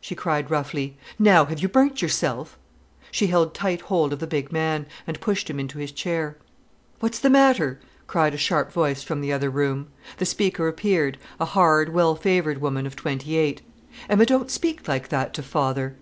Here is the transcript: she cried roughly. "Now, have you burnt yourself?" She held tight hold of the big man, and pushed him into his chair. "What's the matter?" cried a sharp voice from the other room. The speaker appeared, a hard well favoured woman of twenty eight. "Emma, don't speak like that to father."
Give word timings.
she 0.00 0.14
cried 0.14 0.52
roughly. 0.52 0.96
"Now, 1.18 1.46
have 1.46 1.58
you 1.58 1.66
burnt 1.68 2.00
yourself?" 2.00 2.56
She 3.10 3.26
held 3.26 3.54
tight 3.54 3.80
hold 3.80 4.12
of 4.12 4.20
the 4.20 4.26
big 4.28 4.52
man, 4.52 4.86
and 5.04 5.20
pushed 5.20 5.50
him 5.50 5.58
into 5.58 5.78
his 5.80 5.90
chair. 5.90 6.36
"What's 7.00 7.18
the 7.18 7.28
matter?" 7.28 7.80
cried 8.06 8.34
a 8.34 8.38
sharp 8.38 8.70
voice 8.70 9.02
from 9.02 9.20
the 9.20 9.32
other 9.32 9.50
room. 9.50 9.88
The 10.18 10.26
speaker 10.26 10.68
appeared, 10.68 11.18
a 11.40 11.44
hard 11.44 11.88
well 11.92 12.14
favoured 12.14 12.58
woman 12.60 12.86
of 12.86 12.94
twenty 12.94 13.34
eight. 13.36 13.62
"Emma, 14.08 14.26
don't 14.26 14.48
speak 14.48 14.86
like 14.86 15.08
that 15.08 15.34
to 15.34 15.42
father." 15.42 15.96